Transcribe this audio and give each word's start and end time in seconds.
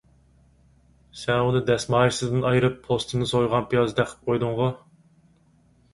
سەن 1.23 1.43
ئۇنى 1.49 1.61
دەسمايىسىدىن 1.67 2.49
ئايرىپ، 2.53 2.81
پوستىنى 2.87 3.31
سويغان 3.33 3.71
پىيازدەك 3.75 4.11
قىلىپ 4.15 4.29
قويدۇڭغۇ! 4.31 4.71